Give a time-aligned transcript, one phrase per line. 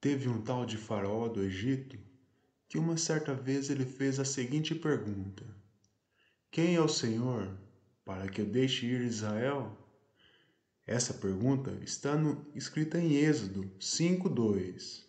[0.00, 1.98] Teve um tal de Faraó do Egito
[2.68, 5.44] que uma certa vez ele fez a seguinte pergunta:
[6.52, 7.58] Quem é o Senhor
[8.04, 9.76] para que eu deixe ir Israel?
[10.86, 15.04] Essa pergunta está no, escrita em Êxodo 5:2.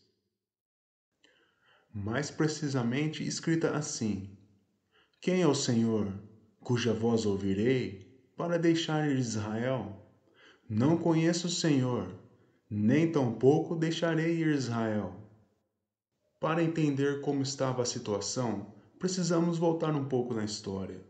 [1.94, 4.36] Mais precisamente escrita assim:
[5.21, 6.12] Quem é o Senhor
[6.62, 10.04] cuja voz ouvirei para deixar ir Israel?
[10.68, 12.29] Não conheço o Senhor
[12.70, 15.16] nem tampouco deixarei Israel.
[16.40, 21.04] Para entender como estava a situação, precisamos voltar um pouco na história.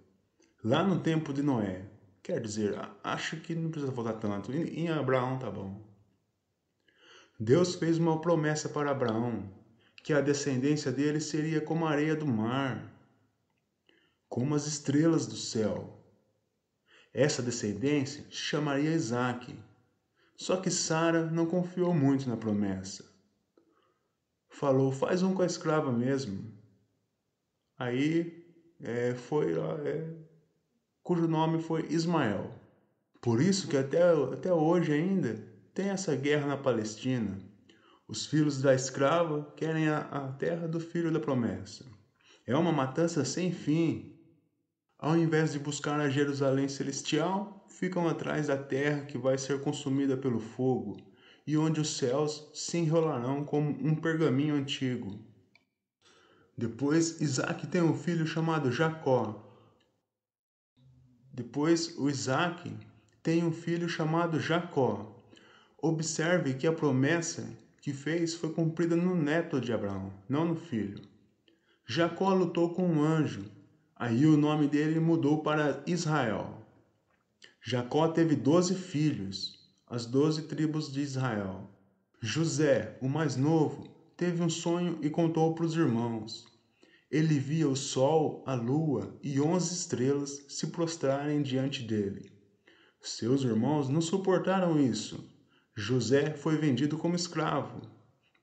[0.63, 1.85] Lá no tempo de Noé,
[2.23, 5.85] quer dizer, acho que não precisa voltar tanto, em Abraão tá bom.
[7.39, 9.51] Deus fez uma promessa para Abraão,
[10.03, 12.93] que a descendência dele seria como a areia do mar,
[14.27, 16.01] como as estrelas do céu.
[17.13, 19.57] Essa descendência chamaria Isaac,
[20.39, 23.03] só que Sara não confiou muito na promessa.
[24.47, 26.57] Falou: faz um com a escrava mesmo.
[27.77, 28.47] Aí
[28.79, 30.15] é, foi é,
[31.03, 32.55] cujo nome foi Ismael.
[33.19, 34.01] Por isso que até,
[34.33, 37.37] até hoje ainda tem essa guerra na Palestina.
[38.07, 41.85] Os filhos da escrava querem a, a terra do filho da promessa.
[42.47, 44.17] É uma matança sem fim.
[44.97, 50.17] Ao invés de buscar a Jerusalém celestial, ficam atrás da terra que vai ser consumida
[50.17, 50.97] pelo fogo,
[51.47, 55.17] e onde os céus se enrolarão como um pergaminho antigo.
[56.57, 59.49] Depois Isaac tem um filho chamado Jacó.
[61.33, 62.69] Depois o Isaac
[63.23, 65.15] tem um filho chamado Jacó.
[65.81, 67.49] Observe que a promessa
[67.81, 71.01] que fez foi cumprida no neto de Abraão, não no filho.
[71.87, 73.49] Jacó lutou com um anjo,
[73.95, 76.59] aí o nome dele mudou para Israel.
[77.61, 81.69] Jacó teve doze filhos, as doze tribos de Israel.
[82.21, 86.45] José, o mais novo, teve um sonho e contou para os irmãos.
[87.11, 92.31] Ele via o sol, a lua e onze estrelas se prostrarem diante dele.
[93.01, 95.29] Seus irmãos não suportaram isso.
[95.75, 97.81] José foi vendido como escravo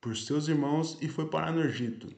[0.01, 2.15] por seus irmãos e foi parar no Egito.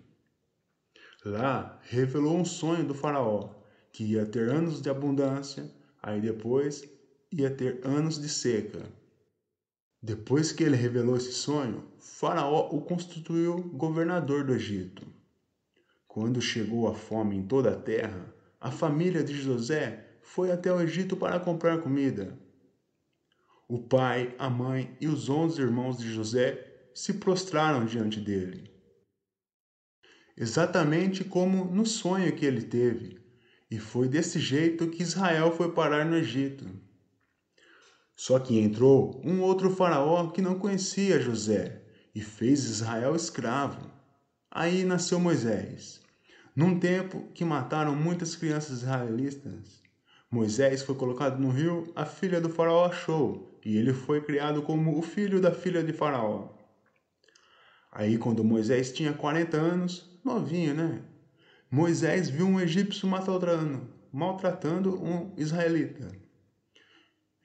[1.24, 3.54] Lá revelou um sonho do Faraó,
[3.92, 5.70] que ia ter anos de abundância
[6.02, 6.88] Aí depois
[7.30, 8.90] ia ter anos de seca.
[10.00, 15.06] Depois que ele revelou esse sonho, Faraó o constituiu governador do Egito.
[16.06, 20.80] Quando chegou a fome em toda a terra, a família de José foi até o
[20.80, 22.38] Egito para comprar comida.
[23.68, 28.70] O pai, a mãe e os onze irmãos de José se prostraram diante dele.
[30.36, 33.20] Exatamente como no sonho que ele teve,
[33.70, 36.66] e foi desse jeito que Israel foi parar no Egito.
[38.16, 41.82] Só que entrou um outro faraó que não conhecia José
[42.14, 43.90] e fez Israel escravo.
[44.50, 46.00] Aí nasceu Moisés.
[46.56, 49.80] Num tempo que mataram muitas crianças israelitas,
[50.30, 54.98] Moisés foi colocado no rio, a filha do faraó achou, e ele foi criado como
[54.98, 56.48] o filho da filha de faraó.
[57.92, 61.02] Aí quando Moisés tinha 40 anos, novinho, né?
[61.70, 66.10] Moisés viu um egípcio maltratando, maltratando um israelita.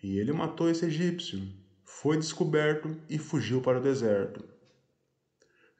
[0.02, 1.46] E ele matou esse egípcio,
[1.84, 4.44] foi descoberto e fugiu para o deserto.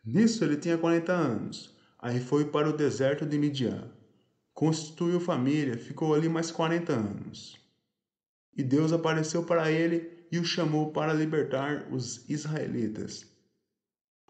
[0.06, 1.74] Nisso ele tinha 40 anos.
[1.98, 3.90] Aí foi para o deserto de Midian.
[4.54, 7.58] Constituiu família, ficou ali mais 40 anos.
[8.56, 13.26] E Deus apareceu para ele e o chamou para libertar os israelitas.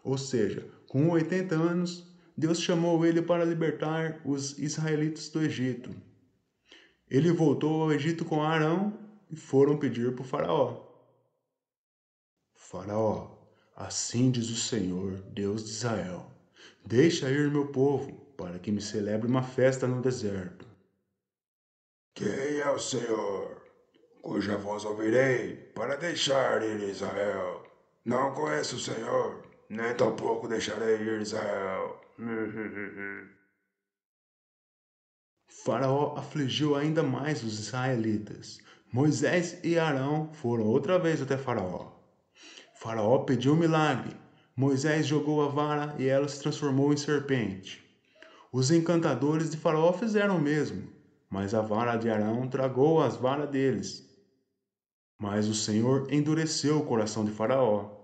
[0.04, 5.94] Ou seja, com 80 anos, Deus chamou ele para libertar os israelitas do Egito.
[7.08, 8.98] Ele voltou ao Egito com Arão
[9.30, 10.84] e foram pedir para o Faraó.
[12.54, 13.38] Faraó,
[13.76, 16.28] assim diz o Senhor, Deus de Israel:
[16.84, 20.66] Deixa ir meu povo, para que me celebre uma festa no deserto.
[22.14, 23.62] Quem é o Senhor,
[24.20, 27.64] cuja voz ouvirei para deixar ir Israel?
[28.04, 32.03] Não conheço o Senhor, nem tampouco deixarei ir Israel.
[35.64, 38.60] Faraó afligiu ainda mais os israelitas.
[38.92, 41.92] Moisés e Arão foram outra vez até Faraó.
[42.76, 44.16] Faraó pediu um milagre.
[44.56, 47.82] Moisés jogou a vara e ela se transformou em serpente.
[48.52, 50.88] Os encantadores de Faraó fizeram o mesmo,
[51.28, 54.08] mas a vara de Arão tragou as varas deles.
[55.18, 58.03] Mas o Senhor endureceu o coração de Faraó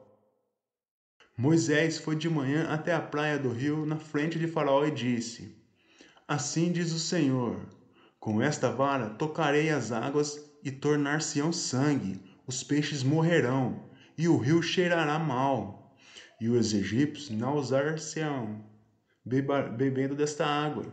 [1.41, 5.57] Moisés foi de manhã até a praia do rio na frente de Faraó e disse:
[6.29, 7.59] Assim diz o Senhor:
[8.19, 13.89] Com esta vara tocarei as águas e tornar-se-ão sangue, os peixes morrerão
[14.19, 15.97] e o rio cheirará mal.
[16.39, 18.63] e os egípcios nausar-se-ão,
[19.25, 20.93] bebendo desta água.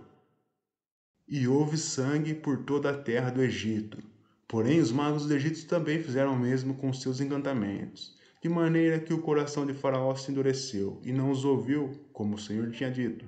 [1.27, 4.01] E houve sangue por toda a terra do Egito.
[4.47, 9.13] Porém, os magos do Egito também fizeram o mesmo com seus encantamentos, de maneira que
[9.13, 13.25] o coração de Faraó se endureceu e não os ouviu, como o Senhor tinha dito.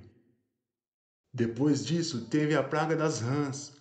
[1.33, 3.77] Depois disso, teve a praga das rãs.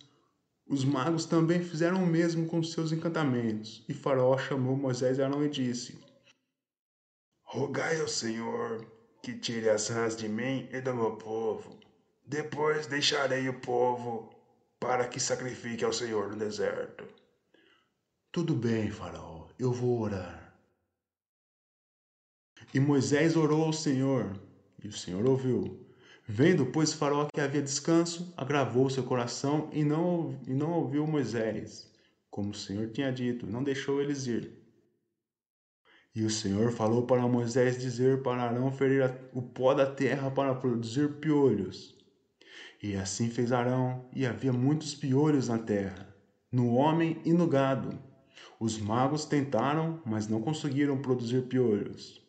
[0.67, 5.43] Os magos também fizeram o mesmo com seus encantamentos, e Faraó chamou Moisés e Arão
[5.43, 5.99] e disse:
[7.43, 8.85] Rogai ao Senhor
[9.23, 11.79] que tire as rãs de mim e do meu povo.
[12.25, 14.29] Depois deixarei o povo
[14.79, 17.05] para que sacrifique ao Senhor no deserto.
[18.31, 20.38] Tudo bem, Faraó, eu vou orar.
[22.71, 24.39] E Moisés orou ao Senhor,
[24.83, 25.85] e o Senhor ouviu.
[26.27, 31.91] Vendo, pois, Faraó que havia descanso, agravou seu coração e não, e não ouviu Moisés,
[32.29, 34.53] como o Senhor tinha dito, não deixou eles ir.
[36.13, 40.53] E o Senhor falou para Moisés dizer para Arão ferir o pó da terra para
[40.53, 41.95] produzir piolhos.
[42.83, 46.07] E assim fez Arão, e havia muitos piolhos na terra,
[46.51, 47.97] no homem e no gado.
[48.59, 52.28] Os magos tentaram, mas não conseguiram produzir piolhos.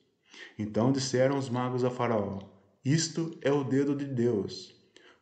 [0.59, 2.38] Então disseram os magos a Faraó:
[2.85, 4.75] Isto é o dedo de Deus.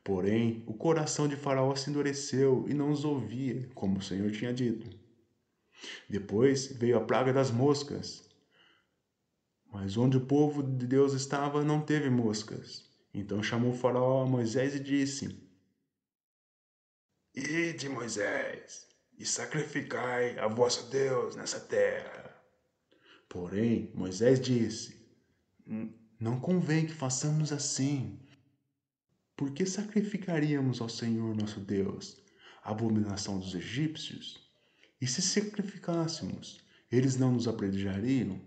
[0.03, 4.53] Porém, o coração de Faraó se endureceu e não os ouvia, como o Senhor tinha
[4.55, 4.89] dito.
[6.09, 8.27] Depois veio a praga das moscas.
[9.71, 12.89] Mas onde o povo de Deus estava não teve moscas.
[13.13, 15.47] Então chamou Faraó a Moisés e disse:
[17.35, 18.87] Ide, Moisés,
[19.19, 22.35] e sacrificai a vosso Deus nessa terra.
[23.29, 24.98] Porém, Moisés disse:
[26.19, 28.19] Não convém que façamos assim.
[29.37, 32.17] Por que sacrificaríamos ao Senhor nosso Deus
[32.65, 34.49] a abominação dos egípcios?
[35.01, 36.61] E se sacrificássemos,
[36.91, 38.41] eles não nos apredejariam?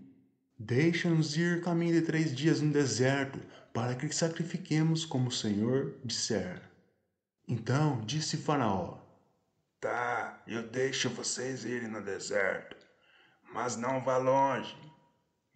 [0.58, 3.40] Deixa-nos ir caminho de três dias no deserto,
[3.72, 6.60] para que sacrifiquemos como o Senhor disser.
[7.48, 8.98] Então disse Faraó:
[9.80, 12.76] Tá, eu deixo vocês irem no deserto,
[13.54, 14.76] mas não vá longe.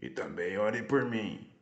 [0.00, 1.56] E também ore por mim.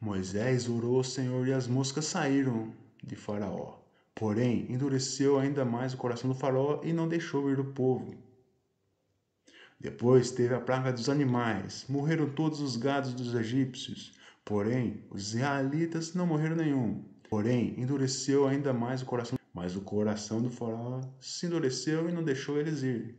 [0.00, 2.72] Moisés orou ao Senhor e as moscas saíram
[3.02, 3.78] de Faraó.
[4.14, 8.14] Porém, endureceu ainda mais o coração do Faraó e não deixou ir o povo.
[9.78, 14.12] Depois teve a praga dos animais, morreram todos os gados dos egípcios,
[14.44, 17.04] porém os israelitas não morreram nenhum.
[17.28, 22.22] Porém, endureceu ainda mais o coração mas o coração do faraó se endureceu e não
[22.22, 23.16] deixou eles ir.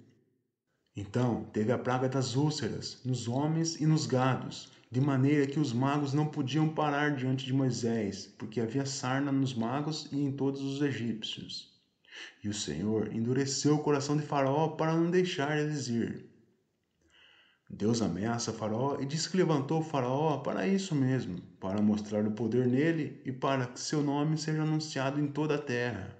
[0.95, 5.73] Então teve a praga das úlceras nos homens e nos gados, de maneira que os
[5.73, 10.61] magos não podiam parar diante de Moisés, porque havia sarna nos magos e em todos
[10.61, 11.75] os egípcios.
[12.43, 16.25] E o Senhor endureceu o coração de Faraó para não deixar eles ir.
[17.69, 22.65] Deus ameaça Faraó e diz que levantou Faraó para isso mesmo, para mostrar o poder
[22.65, 26.17] nele e para que seu nome seja anunciado em toda a terra.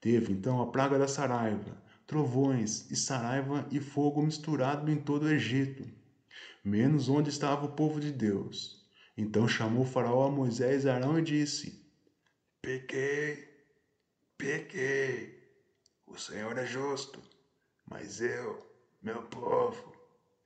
[0.00, 5.30] Teve então a praga da saraiva, trovões e saraiva e fogo misturado em todo o
[5.30, 5.88] Egito,
[6.64, 8.82] menos onde estava o povo de Deus.
[9.16, 11.86] Então chamou Faraó a Moisés e Arão e disse:
[12.62, 13.46] Pequei,
[14.38, 15.44] pequei.
[16.06, 17.22] O Senhor é justo,
[17.88, 18.66] mas eu,
[19.02, 19.94] meu povo,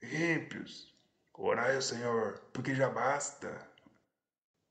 [0.01, 0.93] ímpios,
[1.33, 3.69] orai ao Senhor, porque já basta,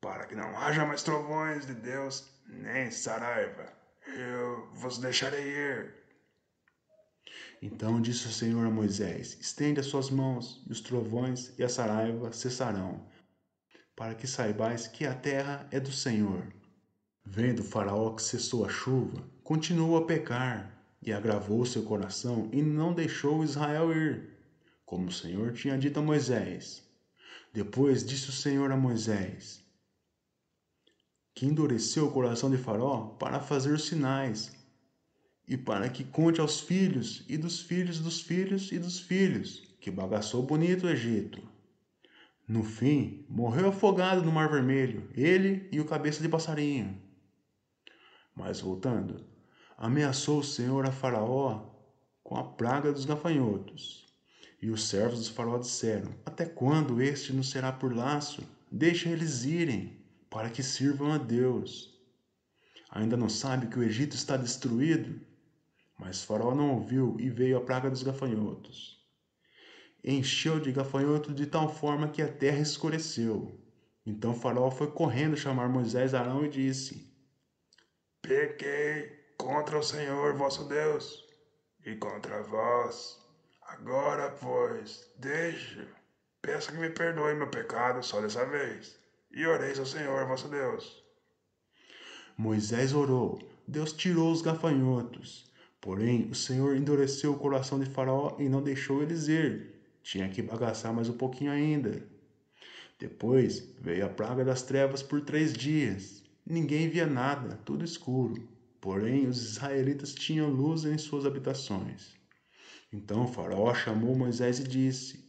[0.00, 3.78] para que não haja mais trovões de Deus, nem saraiva
[4.16, 5.97] eu vos deixarei ir.
[7.60, 11.68] Então disse o Senhor a Moisés: Estende as suas mãos, e os trovões e a
[11.68, 13.06] saraiva cessarão,
[13.96, 16.46] para que saibais que a terra é do Senhor.
[17.24, 22.92] Vendo Faraó que cessou a chuva, continuou a pecar, e agravou seu coração, e não
[22.92, 24.30] deixou Israel ir,
[24.84, 26.82] como o Senhor tinha dito a Moisés.
[27.52, 29.62] Depois disse o Senhor a Moisés:
[31.38, 34.50] que endureceu o coração de Faraó para fazer sinais,
[35.48, 39.90] e para que conte aos filhos e dos filhos dos filhos e dos filhos, que
[39.90, 41.42] bagaçou bonito o Egito.
[42.46, 47.00] No fim, morreu afogado no Mar Vermelho, ele e o cabeça de passarinho.
[48.34, 49.26] Mas voltando,
[49.76, 51.74] ameaçou o Senhor a Faraó
[52.22, 54.06] com a praga dos gafanhotos.
[54.60, 58.42] E os servos dos Faraó disseram: Até quando este nos será por laço?
[58.70, 61.96] Deixa eles irem para que sirvam a Deus.
[62.90, 65.20] Ainda não sabe que o Egito está destruído?
[65.98, 69.04] Mas Faraó não ouviu e veio a praga dos gafanhotos.
[70.02, 73.60] Encheu de gafanhotos de tal forma que a terra escureceu.
[74.06, 77.12] Então Faraó foi correndo chamar Moisés e Arão e disse:
[78.22, 81.24] Pequei contra o Senhor vosso Deus
[81.84, 83.18] e contra vós.
[83.62, 85.86] Agora, pois, deixe
[86.48, 88.98] peço que me perdoe meu pecado só dessa vez.
[89.30, 91.04] E oreis ao Senhor vosso Deus.
[92.36, 95.47] Moisés orou, Deus tirou os gafanhotos.
[95.80, 99.74] Porém, o Senhor endureceu o coração de Faraó e não deixou eles ir.
[100.02, 102.02] Tinha que bagaçar mais um pouquinho ainda.
[102.98, 106.24] Depois veio a praga das trevas por três dias.
[106.44, 108.48] Ninguém via nada, tudo escuro.
[108.80, 112.16] Porém, os israelitas tinham luz em suas habitações.
[112.92, 115.28] Então Faraó chamou Moisés e disse: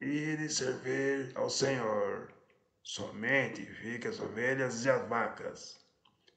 [0.00, 2.32] Ide servir ao Senhor.
[2.82, 5.78] Somente fique as ovelhas e as vacas.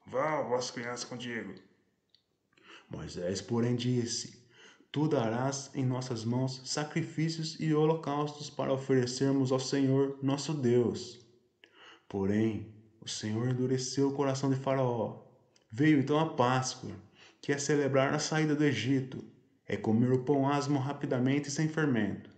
[0.06, 1.56] Vão, vossas crianças, contigo.
[2.90, 4.46] Moisés, porém, disse:
[4.92, 11.20] Tu darás em nossas mãos sacrifícios e holocaustos para oferecermos ao Senhor nosso Deus.
[12.08, 15.24] Porém, o Senhor endureceu o coração de Faraó.
[15.72, 16.92] Veio então a Páscoa,
[17.42, 19.24] que é celebrar a saída do Egito,
[19.68, 22.30] é comer o pão asmo rapidamente e sem fermento.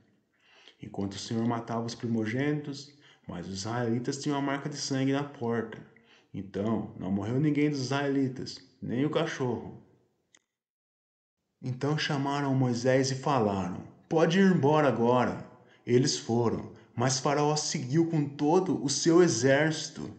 [0.81, 5.23] Enquanto o Senhor matava os primogênitos, mas os israelitas tinham a marca de sangue na
[5.23, 5.85] porta.
[6.33, 9.86] Então não morreu ninguém dos israelitas, nem o cachorro.
[11.61, 15.45] Então chamaram Moisés e falaram: Pode ir embora agora.
[15.85, 20.11] Eles foram, mas Faraó seguiu com todo o seu exército.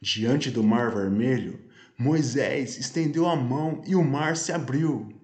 [0.00, 1.58] Diante do Mar Vermelho,
[1.96, 5.14] Moisés estendeu a mão e o mar se abriu.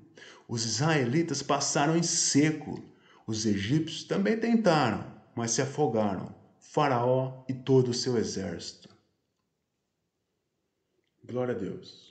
[0.48, 2.82] Os israelitas passaram em seco.
[3.26, 6.34] Os egípcios também tentaram, mas se afogaram.
[6.58, 8.88] Faraó e todo o seu exército.
[11.24, 12.09] Glória a Deus.